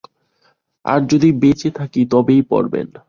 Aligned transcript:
আর 0.85 0.99
যদি 1.07 1.29
বেঁচে 1.31 1.69
থাকি 1.71 2.01
তবেই 2.05 2.41
পড়বেন। 2.41 2.87